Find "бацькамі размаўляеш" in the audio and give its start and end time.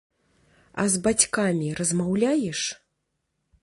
1.09-2.67